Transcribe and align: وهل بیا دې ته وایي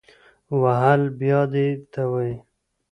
وهل 0.61 1.01
بیا 1.19 1.41
دې 1.53 1.67
ته 1.93 2.01
وایي 2.11 2.35